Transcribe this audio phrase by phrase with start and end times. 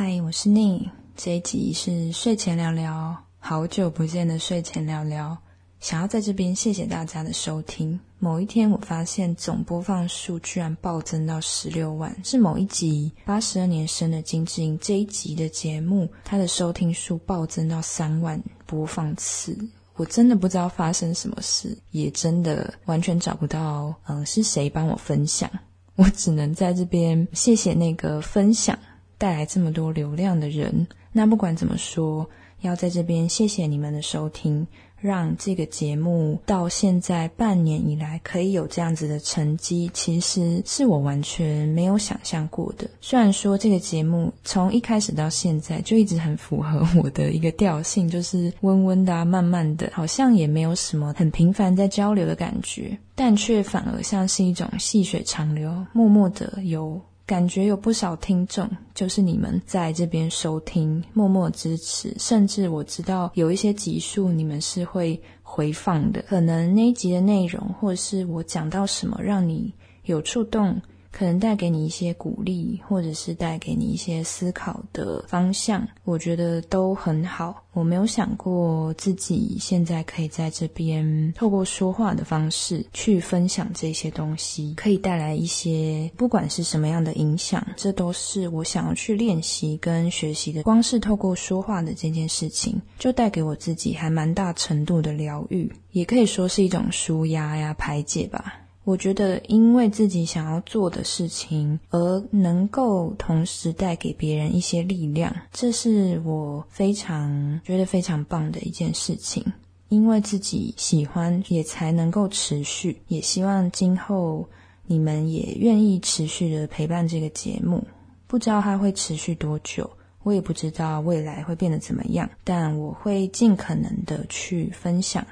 [0.00, 0.88] 嗨，我是宁。
[1.16, 5.36] 这一集是睡前聊聊，好久不见的睡前聊聊。
[5.80, 7.98] 想要在这边谢谢大家的收听。
[8.20, 19.58] 某一天，我发现总播放数居然暴增到十六万，是某一集八十二年生的金智英这一集的节目，它的收听数暴增到三万播放次。
[19.96, 25.50] 我真的不知道发生什么事，也真的完全找不到，嗯，是谁帮我分享？
[25.96, 28.78] 我只能在这边谢谢那个分享
[29.18, 30.86] 带来这么多流量的人。
[31.12, 32.26] 那不管怎么说，
[32.62, 34.66] 要在这边谢谢你们的收听。
[35.00, 42.90] 让这个节目到现在半年以来可以有这样子的成绩，其实是我完全没有想象过的。
[43.00, 57.00] 虽然说这个节目从一开始到现在就一直很符合我的一个调性，就是温温的、慢慢的，好像也没有什么很频繁在交流的感觉，但却反而像是一种细水长流，默默的有。
[57.28, 69.70] 感觉有不少听众，就是你们在这边收听，默默支持，甚至我知道有一些集数你们是会回放的，可能那一集的内容，或者是我讲到什么让你
[70.04, 70.80] 有触动。
[71.18, 77.64] 可能带给你一些鼓励，或者是带给你一些思考的方向，我觉得都很好。
[77.72, 90.62] 我没有想过自己现在可以在这边透过说话的方式去分享这些东西，可以带来一些不管是什么样的影响，这都是我想要去练习跟学习的。
[90.62, 98.54] 光是透过说话的这件事情，就带给我自己还蛮大程度的疗愈，也可以说是一种舒压呀、排解吧。
[98.88, 109.44] 我觉得，因为自己想要做的事情，而能够同时带给别人一些力量，这是我非常觉得非常棒的一件事情。
[109.90, 112.98] 因为自己喜欢，也才能够持续。
[113.08, 114.48] 也希望今后
[114.86, 117.86] 你们也愿意持续的陪伴这个节目。
[118.26, 119.90] 不知道它会持续多久，
[120.22, 125.26] 我也不知道未来会变得怎么样，但我会尽可能的去分享。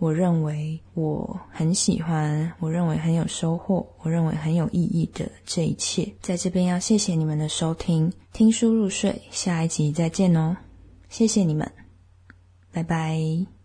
[0.00, 10.56] 我认为我很喜欢，我认为很有收获，我认为很有意义的这一切，在这边要谢谢你们的收听，听书入睡，下一集再见哦，
[11.10, 11.70] 谢谢你们，
[12.72, 13.59] 拜拜。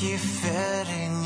[0.00, 1.19] keep fitting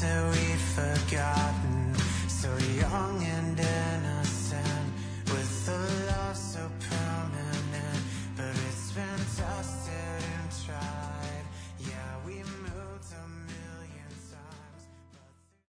[0.00, 1.45] that we forgot.